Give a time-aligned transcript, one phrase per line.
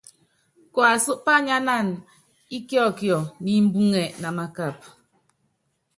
[0.73, 1.95] Kuasú pányánana
[2.57, 4.87] íkiɔkiɔ ni imbuŋɛ, namakapa.